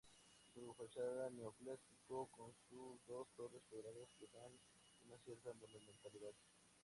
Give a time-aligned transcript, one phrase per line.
[0.55, 4.51] Su fachada neoclásico con sus dos torres cuadradas que dan
[5.05, 6.33] una cierta monumentalidad.